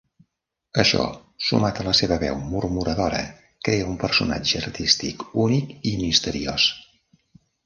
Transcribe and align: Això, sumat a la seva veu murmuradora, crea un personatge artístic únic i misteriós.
Això, 0.83 1.03
sumat 1.47 1.81
a 1.81 1.85
la 1.87 1.93
seva 1.99 2.17
veu 2.23 2.39
murmuradora, 2.53 3.19
crea 3.69 3.85
un 3.91 4.01
personatge 4.05 4.63
artístic 4.63 5.23
únic 5.45 5.77
i 5.93 5.95
misteriós. 6.03 6.67